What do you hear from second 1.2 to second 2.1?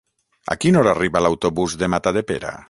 l'autobús de